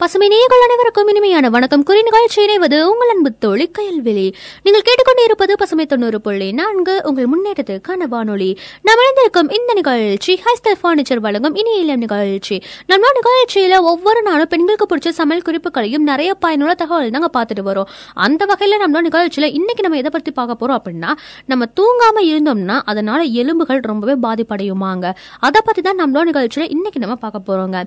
[0.09, 1.83] பசுமை நேயர்கள் அனைவருக்கும் இனிமையான வணக்கம்.
[1.83, 4.25] குறி நிகழ்ச்சி இணைவது உங்கள் அன்பு தோழி கயல்வெளி
[4.63, 8.59] நீங்கள் கேட்டுக்கொண்டு இருப்பது பசுமை தொண்ணூறு புள்ளி நான்கு உங்கள் முன்னேற்றத்துக்கான வானொலி.
[8.83, 12.63] நாம் இணைந்திருக்கும் இந்த நிகழ்ச்சி ஹைஸ்டல் பர்னிச்சர் வழங்கும் இனிய இளம் நிகழ்ச்சி.
[12.87, 17.91] நம்ம நிகழ்ச்சியில ஒவ்வொரு நாளும் பெண்களுக்கு பிடிச்ச சமையல் குறிப்புகளையும் நிறைய பயனுள்ள தகவல் நாங்கள் பார்த்துட்டு வரோம்.
[18.15, 21.13] அந்த வகையில நம்ம நிகழ்ச்சியில இன்னைக்கு நம்ம எதை பத்தி பார்க்க போறோம் அப்படின்னா
[21.47, 25.13] நம்ம தூங்காம இருந்தோம்னா அதனால எலும்புகள் ரொம்பவே பாதிப்படையுமாங்க.
[25.41, 27.85] அதை பத்தி தான் நம்மளோட நிகழ்ச்சியில இன்னைக்கு நம்ம பார்க்க போறோங்க.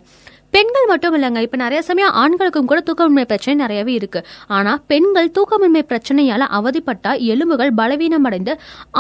[0.51, 4.25] பெண்கள் மட்டும் இல்லைங்க இப்ப நிறைய சமயம் ஆண்களுக்கும் கூட தூக்கமின்மை பிரச்சனை நிறையவே இருக்கு.
[4.47, 8.53] ஆனா பெண்கள் தூக்கமின்மை பிரச்சனையால அவதிப்பட்டா எலும்புகள் பலவீனமடைந்து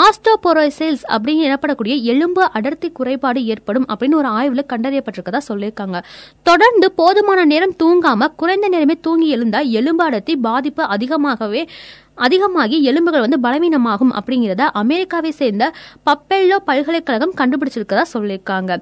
[0.03, 6.03] ஆஸ்டோபோரோசில்ஸ் அப்படின்னு எனப்படக்கூடிய எலும்பு அடர்த்தி குறைபாடு ஏற்படும் அப்படின்னு ஒரு ஆய்வுல கண்டறியப்பட்டிருக்கதா சொல்லியிருக்காங்க.
[6.43, 11.67] தொடர்ந்து போதுமான நேரம் தூங்காம குறைந்த நேரமே தூங்கி எழுந்தா எலும்பு அடர்த்தி பாதிப்பு அதிகமாகவே
[12.15, 15.73] அதிகமாகி எலும்புகள் வந்து பலவீனமாகும் அப்படிங்கிறத அமெரிக்காவை சேர்ந்த
[16.05, 18.81] பப்பெல்லோ பல்கலைக்கழகம் கண்டுபிடிச்சிருக்கதா சொல்லியிருக்காங்க.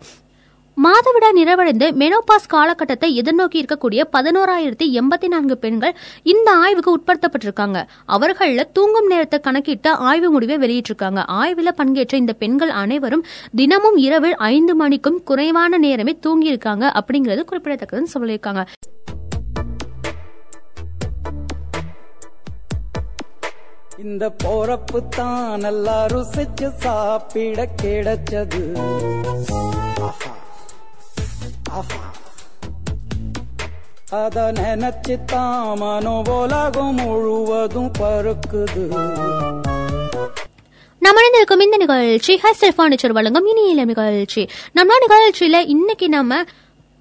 [0.84, 7.84] மாதவிடா நிறைவடைந்து மெனோபாஸ் காலகட்டத்தை எதிர்நோக்கி இருக்கக்கூடிய பதினோராயிரத்தி எண்பத்தி நான்கு பெண்கள் இந்த ஆய்வுக்கு உட்படுத்தப்பட்டிருக்காங்க.
[8.06, 11.24] அவர்களில் தூங்கும் நேரத்தை கணக்கிட்டு ஆய்வு முடிவை வெளியிட்டிருக்காங்க.
[11.28, 18.64] ஆய்வில் பங்கேற்ற இந்த பெண்கள் அனைவரும் தினமும் இரவில் ஐந்து மணிக்கும் குறைவான நேரமே தூங்கியிருக்காங்க அப்படிங்கிறது குறிப்பிடத்தக்கதுன்னு சொல்லியிருக்காங்க.
[23.98, 28.62] இந்த போறப்பு தான் நல்லா ருசிச்சு சாப்பிட கிடைச்சது.
[30.02, 30.39] ஆஹா.
[34.12, 38.86] அத நினைச்சு தான் மனோபோலகம் முழுவதும் பருக்குது
[40.98, 44.50] நம்ம இருக்கும் இந்த நிகழ்ச்சி ஹைஸ்டைல் பர்னிச்சர் வழங்கும் இனியில நிகழ்ச்சி.
[44.72, 46.44] நம்ம நிகழ்ச்சியில இன்னைக்கு நம்ம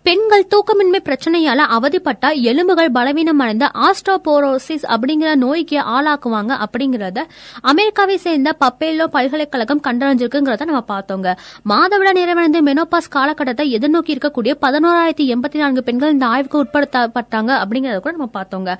[0.06, 7.22] பெண்கள் தூக்கமின்மை பிரச்சனையால அவதிப்பட்டா எலும்புகள் பலவீனம் அடைந்த ஆஸ்ட்ரோபோரோசிஸ் அப்படிங்கிற நோய்க்கு ஆளாக்குவாங்க அப்படிங்கறத
[7.70, 11.32] அமெரிக்காவை சேர்ந்த பப்பேலோ பல்கலைக்கழகம் கண்டறிஞ்சிருக்குங்கிறத நம்ம பார்த்தோங்க.
[11.62, 18.14] மாதவிட நிறைவடைந்த மெனோபாஸ் காலகட்டத்தை எதிர்நோக்கி இருக்கக்கூடிய பதினோராயிரத்தி எண்பத்தி நான்கு பெண்கள் இந்த ஆய்வுக்கு உட்படுத்தப்பட்டாங்க அப்படிங்கறத கூட
[18.16, 18.70] நம்ம பார்த்தோங்க.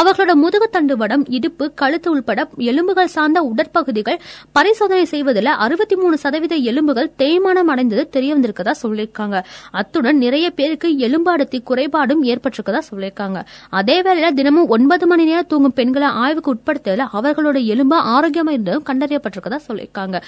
[0.00, 4.18] அவர்களோட முதுகு தண்டுவடம் இடுப்பு கழுத்து உள்பட எலும்புகள் சார்ந்த உடற்பகுதிகள்
[4.52, 9.36] பரிசோதனை செய்வதில் அறுபத்தி மூணு சதவீத எலும்புகள் தேய்மானம் அடைந்தது தெரிய வந்திருக்கதா சொல்லியிருக்காங்க.
[9.72, 11.26] அத்துடன் நிறைய பேர் பேருக்கு எலும்பு
[11.70, 13.38] குறைபாடும் ஏற்பட்டிருக்கதா சொல்லியிருக்காங்க.
[13.70, 19.58] அதே வேளையில தினமும் ஒன்பது மணி நேரம் தூங்கும் பெண்களை ஆய்வுக்கு உட்படுத்தல அவர்களோட எலும்பு ஆரோக்கியமா இருந்ததும் கண்டறியப்பட்டிருக்கதா
[19.68, 20.18] சொல்லியிருக்காங்க.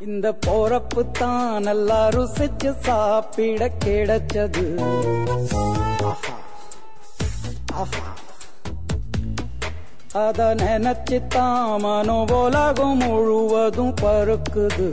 [0.00, 4.64] இந்த போறப்பு தான் நல்லா ருசிச்சு சாப்பிட கிடைச்சது.
[6.04, 6.34] ஆஹா.
[7.74, 8.04] ஆஹா.
[10.16, 11.84] அத நினைச்சு தான்
[12.36, 14.86] உலகம் முழுவதும் பருக்குது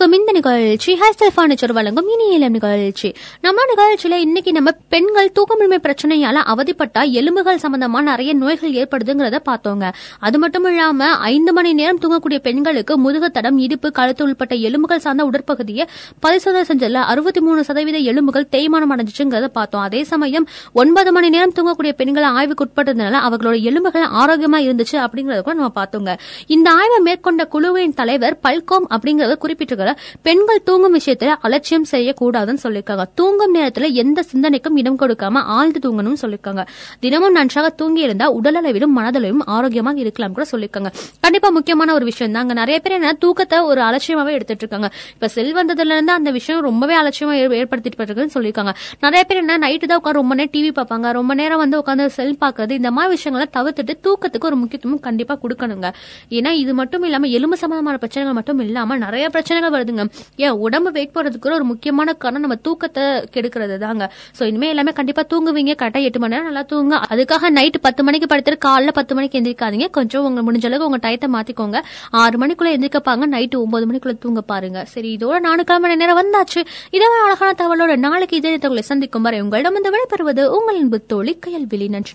[0.00, 3.08] நம்ம இந்த நிகழ்ச்சி ஹேஸ்டைல் பர்னிச்சர் வழங்கும் இனி இளம் நிகழ்ச்சி.
[3.40, 9.92] நம்ம நிகழ்ச்சியில இன்னைக்கு நம்ம பெண்கள் தூக்கமின்மை பிரச்சனையால அவதிப்பட்டா எலும்புகள் சம்பந்தமா நிறைய நோய்கள் ஏற்படுதுங்கிறத பார்த்தோங்க.
[10.20, 15.86] அது மட்டும் இல்லாம ஐந்து மணி நேரம் தூங்கக்கூடிய பெண்களுக்கு முதுகுத்தடம் இடுப்பு கழுத்து உள்பட்ட எலும்புகள் சார்ந்த உடற்பகுதியை
[16.20, 19.80] பரிசோதனை செஞ்சல அறுபத்தி மூணு சதவீத எலும்புகள் தேய்மானம் அடைஞ்சிச்சுங்கிறத பார்த்தோம்.
[19.80, 25.56] அதே சமயம் ஒன்பது மணி நேரம் தூங்கக்கூடிய பெண்களை ஆய்வுக்கு உட்பட்டதுனால அவர்களோட எலும்புகள் ஆரோக்கியமா இருந்துச்சு அப்படிங்கறத கூட
[25.62, 26.18] நம்ம பார்த்தோங்க.
[26.46, 29.54] இந்த ஆய்வை மேற்கொண்ட குழுவின் தலைவர் பல்கோம் அப்படிங்கறத
[29.86, 33.04] குறிப்பிட்டிருக்கிற பெண்கள் தூங்கும் விஷயத்துல அலட்சியம் செய்யக்கூடாதுன்னு சொல்லியிருக்காங்க.
[33.14, 36.62] தூங்கும் நேரத்துல எந்த சிந்தனைக்கும் இடம் கொடுக்காம ஆழ்ந்து தூங்கணும்னு சொல்லியிருக்காங்க.
[37.00, 40.92] தினமும் நன்றாக தூங்கி இருந்தா உடலளவிலும் மனதளவிலும் ஆரோக்கியமாக இருக்கலாம் கூட சொல்லியிருக்காங்க.
[41.20, 42.42] கண்டிப்பா முக்கியமான ஒரு விஷயம் தான்.
[42.42, 46.62] அங்க நிறைய பேர் என்ன தூக்கத்தை ஒரு அலட்சியமாவே எடுத்துட்டு இருக்காங்க இப்ப செல் வந்ததுல இருந்து அந்த விஷயம்
[46.62, 48.74] ரொம்பவே அலட்சியமா ஏற்படுத்திட்டு இருக்குன்னு சொல்லியிருக்காங்க.
[49.00, 51.12] நிறைய பேர் என்ன நைட்டு தான் உட்காந்து ரொம்ப நேரம் டிவி பார்ப்பாங்க.
[51.18, 55.88] ரொம்ப நேரம் வந்து உட்காந்து செல் பாக்குறது இந்த மாதிரி விஷயங்களை தவிர்த்துட்டு தூக்கத்துக்கு ஒரு முக்கியத்துவம் கண்டிப்பா கொடுக்கணுங்க.
[56.30, 60.04] ஏன்னா இது மட்டும் இல்லாம எலும்பு சம்பந்தமான பிரச்சனைகள் மட்டும் இல்லாம நிறைய பிரச்சனைகள் வருதுங்க.
[60.36, 65.24] ஏன் உடம்பு வெயிட் போடுறதுக்கு ஒரு முக்கியமான காரணம் நம்ம தூக்கத்தை கெடுக்கிறது தாங்க சோ இனிமே எல்லாமே கண்டிப்பா
[65.32, 65.74] தூங்குவீங்க.
[65.82, 67.00] கரெக்டா எட்டு மணி நேரம் நல்லா தூங்க.
[67.10, 69.90] அதுக்காக நைட்டு பத்து மணிக்கு படுத்துட்டு காலைல பத்து மணிக்கு எந்திரிக்காதீங்க.
[69.90, 71.80] கொஞ்சம் உங்க முடிஞ்ச அளவுக்கு உங்க டயத்தை மாத்திக்கோங்க.
[72.10, 73.26] ஆறு மணிக்குள்ள எந்திரிக்கப்பாங்க.
[73.36, 74.84] நைட்டு ஒன்பது மணிக்குள்ள தூங்க பாருங்க.
[74.84, 76.60] சரி இதோட நாலு மணி நேரம் வந்தாச்சு.
[76.90, 81.88] இதே அழகான தகவலோட நாளைக்கு இதே நேரத்தை உங்களை சந்திக்கும் வரை உங்களிடம் வந்து விடைபெறுவது உங்களின் புத்தோழி கயல்விழி.
[81.88, 82.14] நன்றி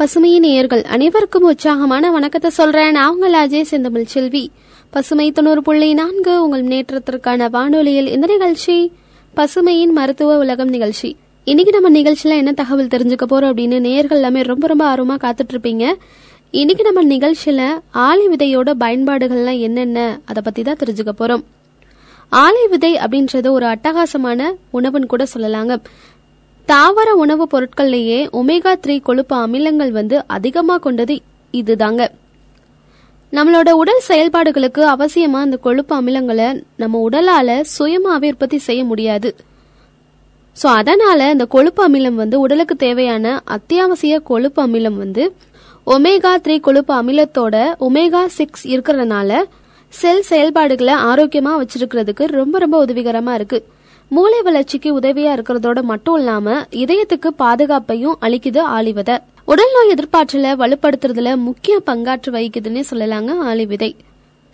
[0.00, 2.90] பசுமை பசுமையின் நேயர்கள் அனைவருக்கும் உற்சாகமான வணக்கத்தை சொல்றேன்.
[2.90, 4.50] நான் உங்கள் அஜய் செந்தமிழ் செல்வி.
[4.90, 8.92] பசுமை தொண்ணூறு புள்ளி நான்கு உங்கள் முன்னேற்றத்திற்கான வானொலியில் இந்த நிகழ்ச்சி
[9.34, 11.16] பசுமையின் மருத்துவ உலகம் நிகழ்ச்சி.
[11.44, 15.94] இன்னைக்கு நம்ம நிகழ்ச்சியில என்ன தகவல் தெரிஞ்சுக்க போறோம் அப்படின்னு நேயர்கள் எல்லாமே ரொம்ப ரொம்ப ஆர்வமா காத்துட்டு இருப்பீங்க
[16.50, 21.42] இன்னைக்கு நம்ம நிகழ்ச்சியில ஆளி விதையோட பயன்பாடுகள்லாம் என்னென்ன அதை பத்தி தான் தெரிஞ்சுக்க போறோம்.
[22.28, 25.76] ஆலை விதை அப்படின்றது ஒரு அட்டகாசமான உணவுன்னு கூட சொல்லலாங்க.
[26.70, 31.14] தாவர உணவுப் பொருட்கள்லேயே ஒமேகா த்ரீ கொழுப்பு அமிலங்கள் வந்து அதிகமாக கொண்டது
[31.54, 32.02] இதுதாங்க.
[33.32, 39.30] நம்மளோட உடல் செயல்பாடுகளுக்கு அவசியமா இந்த கொழுப்பு அமிலங்களை நம்ம உடலால சுயமாவே உற்பத்தி செய்ய முடியாது.
[40.56, 45.24] ஸோ அதனால இந்த கொழுப்பு அமிலம் வந்து உடலுக்கு தேவையான அத்தியாவசிய கொழுப்பு அமிலம் வந்து
[45.86, 47.56] ஒமேகா த்ரீ கொழுப்பு அமிலத்தோட
[47.88, 49.30] ஒமேகா சிக்ஸ் இருக்கிறதுனால
[49.92, 53.60] செல் செயல்பாடுகளை ஆரோக்கியமா வச்சிருக்கிறதுக்கு ரொம்ப ரொம்ப உதவிகரமா இருக்கு.
[54.10, 59.16] மூளை வளர்ச்சிக்கு உதவியா இருக்கிறதோட மட்டும் இல்லாம இதயத்துக்கு பாதுகாப்பையும் அளிக்குது ஆலிவிதை.
[59.44, 63.90] உடல் நோய் எதிர்ப்பாற்றலை வலுப்படுத்துறதுல முக்கிய பங்காற்று வகிக்குதுன்னே சொல்லலாங்க ஆளி விதை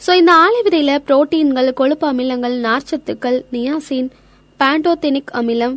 [0.01, 4.09] ஸோ இந்த ஆளி விதையில புரோட்டீன்கள் கொழுப்பு அமிலங்கள் நார்ச்சத்துக்கள் நியாசின்
[4.61, 5.77] பேண்டோதெனிக் அமிலம்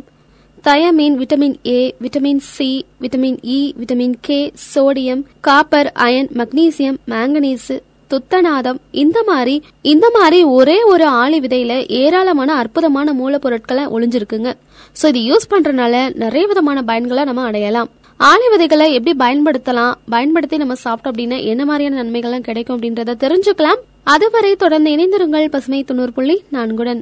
[0.64, 7.76] thiamine vitamin A vitamin C vitamin E vitamin K sodium copper iron magnesium manganese
[8.12, 8.78] துத்தநாதம்.
[9.04, 9.54] இந்த மாதிரி
[9.92, 14.52] இந்த மாதிரி ஒரே ஒரு ஆளி விதையில ஏராளமான அற்புதமான மூலப்பொருட்களை ஒளிஞ்சிருக்குங்க.
[15.00, 15.94] ஸோ இது யூஸ் பண்றதுனால
[16.24, 17.90] நிறைய விதமான பயன்களை நம்ம அடையலாம்.
[18.30, 19.94] ஆளி விதைகளை எப்படி பயன்படுத்தலாம்?
[20.14, 23.80] பயன்படுத்தி நம்ம சாப்பிட்டோம் அப்படின்னா என்ன மாதிரியான நன்மைகள்லாம் கிடைக்கும் அப்படின்றத தெரிஞ்சுக்கலாம்.
[24.14, 27.00] அதுவரை தொடர்ந்து இணைந்திருங்கள் பசுமை தொண்ணூறு புள்ளி நான்குடன்.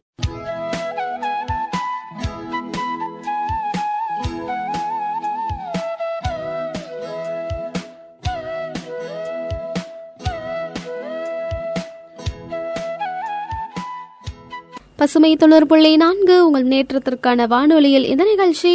[14.99, 18.73] பசுமை தொண்ணூறு புள்ளி நான்கு உங்கள் முன்னேற்றத்திற்கான வானொலியில் இந்த நிகழ்ச்சி.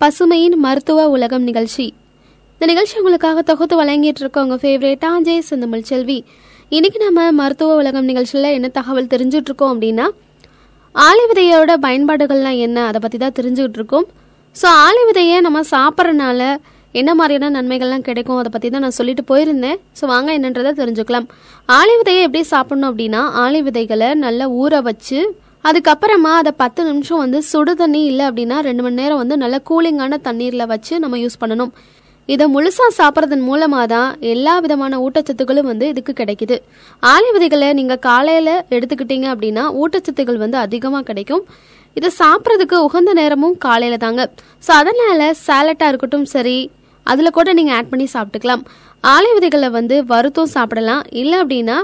[0.00, 1.86] பசுமையின் மருத்துவ உலகம் நிகழ்ச்சி.
[2.54, 6.18] இந்த நிகழ்ச்சி உங்களுக்காக தொகுத்து வழங்கிட்டு இருக்க உங்க ஃபேவரேட் ஆஞ்சே செந்தமிழ் செல்வி.
[6.68, 10.06] இன்னைக்கு நம்ம மருத்துவ உலகம் நிகழ்ச்சியில் என்ன தகவல் தெரிஞ்சுட்டு இருக்கோம் அப்படின்னா
[10.94, 14.06] ஆலை விதையோட பயன்பாடுகள்லாம் என்ன அதை பற்றி தான் தெரிஞ்சுக்கிட்டு இருக்கோம்.
[14.56, 16.40] ஸோ ஆலை விதையை நம்ம சாப்பிட்றனால
[16.94, 19.78] என்ன மாதிரியான நன்மைகள்லாம் கிடைக்கும் அதை பற்றி தான் நான் சொல்லிட்டு போயிருந்தேன்.
[19.98, 21.28] ஸோ வாங்க என்னன்றதை தெரிஞ்சுக்கலாம்.
[21.78, 25.20] ஆளி விதையை எப்படி சாப்பிடணும் அப்படின்னா ஆளி விதைகளை நல்லா ஊற வச்சு
[25.68, 30.18] அதுக்கப்புறமா அதை பத்து நிமிஷம் வந்து சுடு தண்ணி இல்லை அப்படின்னா ரெண்டு மணி நேரம் வந்து நல்ல கூலிங்கான
[30.28, 31.72] தண்ணீரில் வச்சு நம்ம யூஸ் பண்ணணும்.
[32.32, 36.56] இதை முழுசாக சாப்பிட்றதன் மூலமாக தான் எல்லா விதமான ஊட்டச்சத்துக்களும் வந்து இதுக்கு கிடைக்குது.
[37.12, 41.44] ஆளி விதைகளை நீங்கள் காலையில் எடுத்துக்கிட்டீங்க அப்படின்னா ஊட்டச்சத்துக்கள் வந்து அதிகமாக கிடைக்கும்.
[41.98, 44.24] இதை சாப்பிட்றதுக்கு உகந்த நேரமும் காலையில் தாங்க.
[44.66, 46.58] ஸோ அதனால் சேலட்டாக இருக்கட்டும் சரி
[47.12, 48.62] அதில் கூட நீங்கள் ஆட் பண்ணி சாப்பிட்டுக்கலாம்.
[49.04, 51.02] ஆலை விதைகளை வந்து வறுத்தும் சாப்பிடலாம்.
[51.22, 51.78] இல்லை அப்படின்னா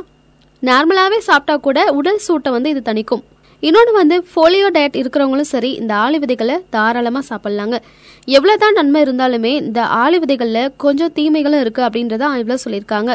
[0.68, 3.24] நார்மலாகவே சாப்பிட்டா கூட உடல் சூட்டை வந்து இது தணிக்கும்.
[3.66, 7.76] இன்னொன்று வந்து ஃபோலியோ டயட் இருக்கிறவங்களும் சரி இந்த ஆளி விதைகளை தாராளமாக சாப்பிட்லாங்க.
[8.36, 13.12] எவ்வளோ தான் நன்மை இருந்தாலுமே இந்த ஆளி விதைகளில் கொஞ்சம் தீமைகளும் இருக்குது அப்படின்றத ஆய்வில் சொல்லியிருக்காங்க.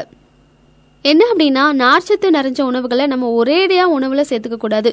[1.11, 4.91] என்ன அப்படின்னா நார்ச்சத்து நிறைஞ்ச உணவுகளை நம்ம ஒரேடியாக உணவில் சேர்த்துக்க கூடாது.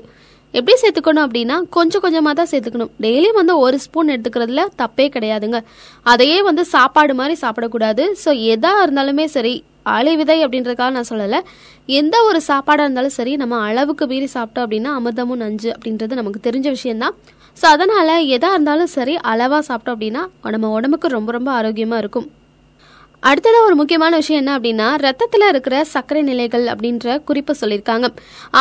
[0.57, 2.93] எப்படி சேர்த்துக்கணும் அப்படின்னா கொஞ்சம் கொஞ்சமாக தான் சேர்த்துக்கணும்.
[3.05, 5.59] டெய்லி வந்து ஒரு ஸ்பூன் எடுத்துக்கிறதுல தப்பே கிடையாதுங்க.
[6.13, 8.05] அதையே வந்து சாப்பாடு மாதிரி சாப்பிடக்கூடாது.
[8.23, 9.55] ஸோ எதா இருந்தாலுமே சரி
[9.97, 11.41] ஆளி விதை அப்படின்றதுக்காக நான் சொல்லலை.
[12.01, 16.69] எந்த ஒரு சாப்பாடாக இருந்தாலும் சரி நம்ம அளவுக்கு மீறி சாப்பிட்டோம் அப்படின்னா அமிர்தமும் நஞ்சு அப்படின்றது நமக்கு தெரிஞ்ச
[16.79, 17.15] விஷயம்தான்.
[17.61, 20.25] ஸோ அதனால் எதாக இருந்தாலும் சரி அளவாக சாப்பிட்டோம் அப்படின்னா
[20.57, 22.29] நம்ம உடம்புக்கு ரொம்ப ரொம்ப ஆரோக்கியமாக இருக்கும்.
[23.23, 28.07] அடுத்ததாக ஒரு முக்கியமான விஷயம் என்ன அப்படின்னா ரத்தத்தில் இருக்கிற சர்க்கரை நிலைகள் அப்படின்ற குறிப்பு சொல்லியிருக்காங்க.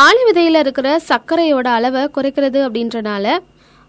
[0.04, 3.36] ஆளி விதையில் இருக்கிற சர்க்கரையோட அளவை குறைக்கிறது அப்படின்றனால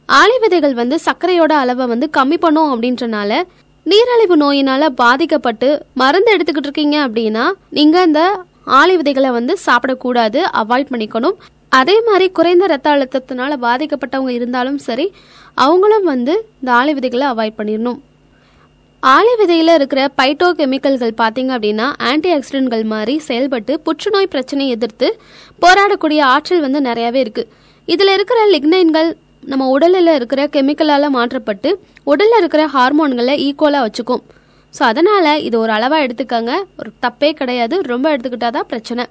[0.09, 3.41] ஆளி விதைகள் வந்து சர்க்கரையோட அளவை வந்து கம்மி பண்ணும் அப்படின்றனால
[3.85, 8.21] நீரிழிவு நோயினால பாதிக்கப்பட்டு மருந்து எடுத்துக்கிட்டு இருக்கீங்க அப்படின்னா நீங்க இந்த
[8.79, 11.37] ஆளி விதைகளை வந்து சாப்பிடக்கூடாது அவாய்ட் பண்ணிக்கணும்.
[11.69, 15.07] அதே மாதிரி குறைந்த ரத்த அழுத்தத்தினால பாதிக்கப்பட்டவங்க இருந்தாலும் சரி
[15.65, 17.99] அவங்களும் வந்து இந்த ஆளி விதைகளை அவாய்ட் பண்ணிடணும்.
[19.03, 25.07] ஆலை விதையில் இருக்கிற பைட்டோ கெமிக்கல்கள் பார்த்தீங்க அப்படின்னா ஆன்டி ஆக்சிடென்ட்கள் மாதிரி செயல்பட்டு புற்றுநோய் பிரச்சனையை எதிர்த்து
[25.61, 27.43] போராடக்கூடிய ஆற்றல் வந்து நிறையவே இருக்கு.
[27.87, 29.09] இதில் இருக்கிற லிக்னைன்கள்
[29.51, 31.69] நம்ம உடலில் இருக்கிற கெமிக்கலால் மாற்றப்பட்டு
[32.11, 34.23] உடலில் இருக்கிற ஹார்மோன்களை ஈக்குவலாக வச்சுக்கும்.
[34.73, 36.53] ஸோ அதனால் இது ஒரு அளவாக எடுத்துக்கங்க.
[36.81, 37.75] ஒரு தப்பே கிடையாது.
[37.93, 39.05] ரொம்ப எடுத்துக்கிட்டாதான் பிரச்சனை.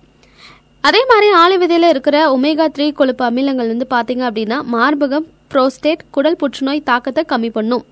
[0.85, 6.41] அதே மாதிரி ஆலை விதையில் இருக்கிற ஒமேகா த்ரீ கொழுப்பு அமிலங்கள் வந்து பார்த்தீங்க அப்படின்னா மார்பகம் புரோஸ்டேட் குடல்
[6.43, 7.85] புற்றுநோய் தாக்கத்தை கம்மி பண்ணும்.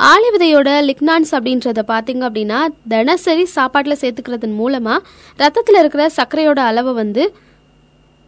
[0.00, 4.98] ஆளி விதையோட லிக்னான்ஸ் அப்படின்றத பார்த்தீங்க அப்படின்னா தினசரி சாப்பாட்டில் சேர்த்துக்கிறதன் மூலமாக
[5.38, 7.22] ரத்தத்தில் இருக்கிற சர்க்கரையோட அளவை வந்து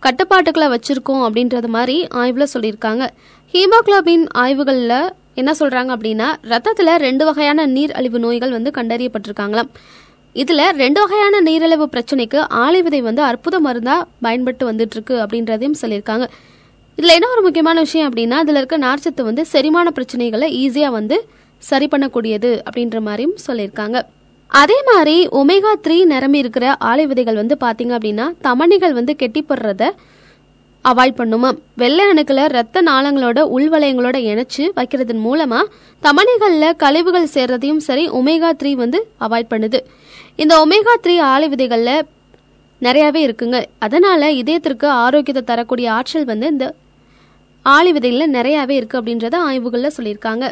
[0.02, 3.04] கட்டுப்பாட்டுக்களை வச்சுருக்கோம் அப்படின்றது மாதிரி ஆய்வில் சொல்லியிருக்காங்க.
[3.54, 4.98] ஹீமோகுளோபின் ஆய்வுகளில்
[5.34, 9.70] என்ன சொல்கிறாங்க அப்படின்னா ரத்தத்தில் ரெண்டு வகையான நீர் அழிவு நோய்கள் வந்து கண்டறியப்பட்டிருக்காங்களாம்.
[10.36, 16.26] இதில் ரெண்டு வகையான நீரிழிவு பிரச்சனைக்கு ஆளி விதை வந்து அற்புத மருந்தாக பயன்பட்டு வந்துட்டுருக்கு அப்படின்றதையும் சொல்லியிருக்காங்க.
[16.98, 21.16] இதில் என்ன ஒரு முக்கியமான விஷயம் அப்படின்னா இதில் இருக்க நார்ச்சத்து வந்து செரிமான பிரச்சனைகளை ஈஸியாக வந்து
[21.62, 23.98] சரி பண்ணக்கூடியது அப்படின்ற மாதிரியும் சொல்லியிருக்காங்க.
[24.60, 29.90] அதே மாதிரி ஒமேகா த்ரீ நிரம்பி இருக்கிற ஆலை விதைகள் வந்து பார்த்தீங்க அப்படின்னா தமணிகள் வந்து கெட்டிப்படுறத
[30.84, 31.50] அவாய்ட் பண்ணுமா?
[31.80, 35.60] வெள்ளை அணுக்களை ரத்த நாளங்களோட உள்வளையங்களோட இணைச்சு வைக்கிறதன் மூலமா
[36.02, 39.80] தமணிகளில் கழிவுகள் சேர்றதையும் சரி ஒமேகா த்ரீ வந்து அவாய்ட் பண்ணுது.
[40.42, 42.06] இந்த ஒமேகா த்ரீ ஆலை விதைகளில்
[42.86, 43.58] நிறையாவே இருக்குங்க.
[43.86, 46.66] அதனால இதயத்திற்கு ஆரோக்கியத்தை தரக்கூடிய ஆற்றல் வந்து இந்த
[47.76, 50.46] ஆலை விதைகளில் நிறையாவே இருக்கு அப்படின்றத ஆய்வுகளில் சொல்லியிருக்காங்க.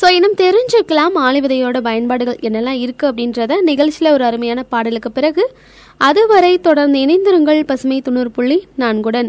[0.00, 5.44] ஸோ இன்னும் தெரிஞ்சுக்கலாம் ஆலிவிதையோட பயன்பாடுகள் என்னெல்லாம் இருக்கு அப்படின்றத நிகழ்ச்சியில் ஒரு அருமையான பாடலுக்கு பிறகு
[6.00, 9.28] அதுவரை தொடர்ந்து இணைந்திருங்கள் பசுமை தொண்ணூறு புள்ளி நான்குடன்.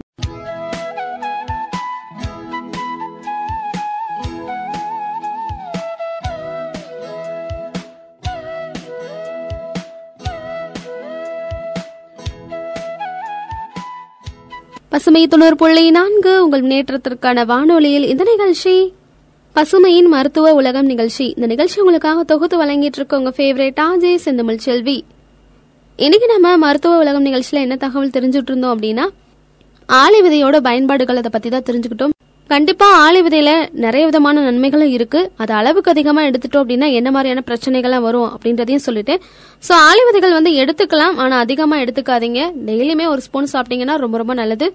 [14.90, 18.74] பசுமை தொண்ணூறு புள்ளி நான்கு உங்கள் முன்னேற்றத்திற்கான வானொலியில் இந்த நிகழ்ச்சி
[19.58, 21.26] பசுமையின் மருத்துவ உலகம் நிகழ்ச்சி.
[21.36, 24.96] இந்த நிகழ்ச்சி உங்களுக்காக தொகுத்து வழங்கிட்டு இருக்க உங்க ஃபேவரட் ஆஜே செந்தமிழ் செல்வி.
[26.00, 29.06] இன்னைக்கு நம்ம மருத்துவ உலகம் நிகழ்ச்சியில என்ன தகவல் தெரிஞ்சுட்டு இருந்தோம் அப்படின்னா
[29.90, 32.14] ஆலை விதையோட பயன்பாடுகள் அதை பத்தி தான் தெரிஞ்சுக்கிட்டோம்.
[32.50, 33.54] கண்டிப்பா ஆலை விதையில
[33.86, 35.24] நிறைய விதமான நன்மைகளும் இருக்கு.
[35.44, 39.16] அது அளவுக்கு அதிகமா எடுத்துட்டோம் அப்படின்னா என்ன மாதிரியான பிரச்சனைகள்லாம் வரும் அப்படின்றதையும் சொல்லிட்டு
[39.70, 41.18] ஸோ ஆளி விதைகள் வந்து எடுத்துக்கலாம்.
[41.26, 42.44] ஆனா அதிகமா எடுத்துக்காதீங்க.
[42.70, 44.70] டெய்லியுமே ஒரு ஸ்பூன் சாப்பிட்டீங்கன்னா ரொம்ப ரொம்ப நல்லது.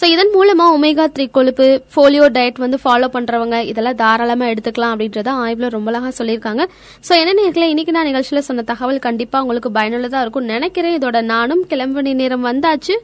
[0.00, 5.30] ஸோ இதன் மூலமா ஒமேகா த்ரீ கொழுப்பு ஃபோலியோ டயட் வந்து ஃபாலோ பண்றவங்க இதெல்லாம் தாராளமா எடுத்துக்கலாம் அப்படின்றத
[5.44, 6.62] ஆய்வுல ரொம்ப அழகா சொல்லியிருக்காங்க.
[7.08, 10.96] ஸோ என்ன நேரத்தில் இன்னைக்கு நான் நிகழ்ச்சியில சொன்ன தகவல் கண்டிப்பா உங்களுக்கு பயனுள்ளதா இருக்கும் நினைக்கிறேன்.
[10.98, 12.96] இதோட நானும் கிளம்பணி நேரம் வந்தாச்சு.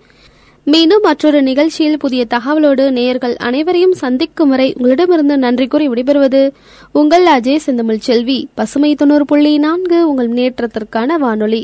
[0.67, 6.43] மீண்டும் மற்றொரு நிகழ்ச்சியில் புதிய தகவலோடு நேயர்கள் அனைவரையும் சந்திக்கும் வரை உங்களிடமிருந்து நன்றி கூறி விடைபெறுவது
[7.01, 8.39] உங்கள் அஜய் செந்தமிழ் செல்வி.
[8.55, 11.63] பசுமை தொண்ணூறு புள்ளி நான்கு உங்கள் முன்னேற்றத்திற்கான வானொலி.